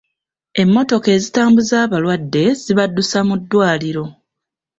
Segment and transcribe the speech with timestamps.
[0.61, 4.05] Emmotoka ezitambuza abalwadde zibaddusa mu ddwaliro.